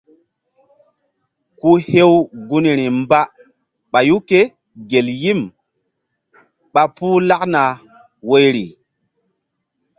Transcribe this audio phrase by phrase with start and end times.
[1.59, 2.13] Ku hew
[2.47, 3.19] gunri mba
[3.91, 5.41] ɓayu kégel yim
[6.73, 7.61] ɓa puh kaɓna
[8.27, 8.63] woyri.